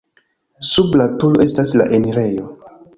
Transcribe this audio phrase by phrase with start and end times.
[0.69, 2.53] Sub la turo estas la enirejo.